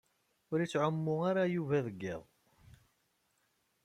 [0.51, 2.21] Ur yettɛumu ara Yuba deg iḍ.